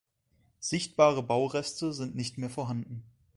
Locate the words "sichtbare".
0.59-1.21